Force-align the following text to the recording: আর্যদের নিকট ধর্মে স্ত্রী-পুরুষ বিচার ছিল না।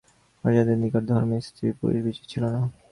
আর্যদের 0.43 0.77
নিকট 0.77 1.03
ধর্মে 1.07 1.37
স্ত্রী-পুরুষ 1.41 1.99
বিচার 2.05 2.25
ছিল 2.27 2.43
না। 2.47 2.61